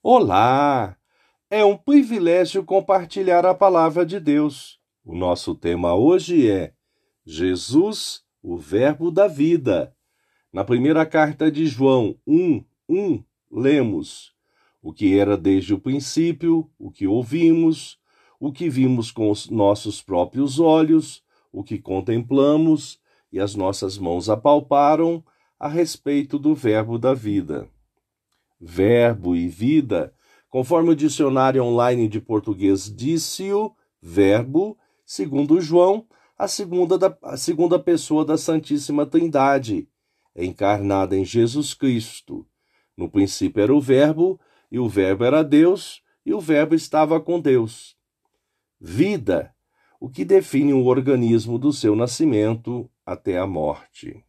[0.00, 0.96] Olá!
[1.50, 4.78] É um privilégio compartilhar a palavra de Deus.
[5.04, 6.72] O nosso tema hoje é
[7.26, 9.92] Jesus, o Verbo da Vida.
[10.52, 14.32] Na primeira carta de João 1, 1, lemos:
[14.80, 17.98] O que era desde o princípio, o que ouvimos,
[18.38, 23.00] o que vimos com os nossos próprios olhos, o que contemplamos
[23.32, 25.24] e as nossas mãos apalparam
[25.58, 27.68] a respeito do Verbo da vida
[28.60, 30.14] verbo e vida,
[30.48, 37.78] conforme o dicionário online de português disse-o, verbo, segundo João, a segunda, da, a segunda
[37.78, 39.88] pessoa da Santíssima Trindade,
[40.36, 42.46] encarnada em Jesus Cristo.
[42.96, 44.40] No princípio era o Verbo,
[44.70, 47.96] e o Verbo era Deus, e o Verbo estava com Deus.
[48.80, 49.54] Vida,
[50.00, 54.24] o que define o organismo do seu nascimento até a morte.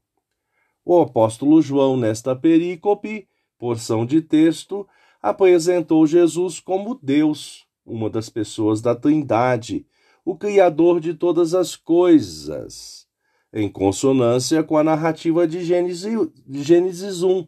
[0.84, 3.28] O apóstolo João, nesta perícope,
[3.60, 4.88] porção de texto,
[5.22, 9.86] apresentou Jesus como Deus, uma das pessoas da Trindade,
[10.24, 13.06] o Criador de todas as coisas,
[13.54, 17.46] em consonância com a narrativa de Gênesis, de Gênesis 1.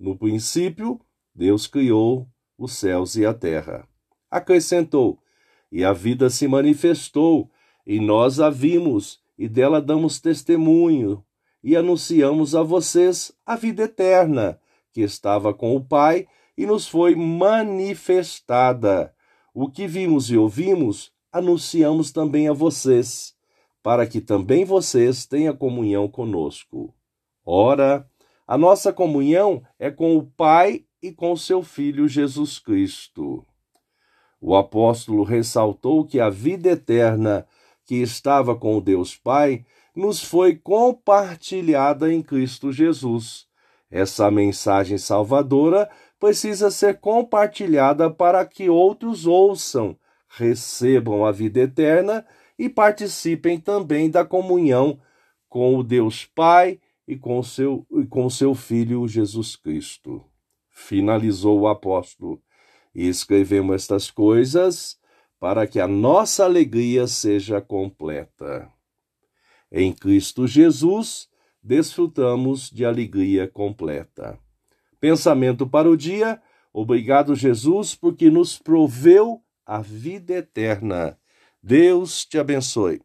[0.00, 1.00] No princípio,
[1.32, 3.86] Deus criou os céus e a terra.
[4.30, 5.18] Acrescentou:
[5.70, 7.50] E a vida se manifestou,
[7.86, 11.24] e nós a vimos, e dela damos testemunho,
[11.62, 14.58] e anunciamos a vocês a vida eterna
[14.94, 19.12] que estava com o Pai e nos foi manifestada.
[19.52, 23.34] O que vimos e ouvimos, anunciamos também a vocês,
[23.82, 26.94] para que também vocês tenham comunhão conosco.
[27.44, 28.08] Ora,
[28.46, 33.44] a nossa comunhão é com o Pai e com seu Filho Jesus Cristo.
[34.40, 37.44] O apóstolo ressaltou que a vida eterna
[37.84, 43.48] que estava com o Deus Pai nos foi compartilhada em Cristo Jesus
[43.94, 49.96] essa mensagem salvadora precisa ser compartilhada para que outros ouçam,
[50.28, 52.26] recebam a vida eterna
[52.58, 55.00] e participem também da comunhão
[55.48, 60.24] com o Deus Pai e com seu, e com seu Filho Jesus Cristo.
[60.70, 62.42] Finalizou o apóstolo.
[62.92, 64.98] E escrevemos estas coisas
[65.38, 68.68] para que a nossa alegria seja completa.
[69.70, 71.28] Em Cristo Jesus,
[71.64, 74.38] desfrutamos de alegria completa.
[75.00, 76.40] Pensamento para o dia:
[76.72, 81.18] obrigado, Jesus, porque nos proveu a vida eterna.
[81.62, 83.02] Deus te abençoe.